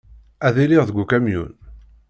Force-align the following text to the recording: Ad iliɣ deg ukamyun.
Ad 0.47 0.55
iliɣ 0.63 0.83
deg 0.85 0.97
ukamyun. 1.01 1.51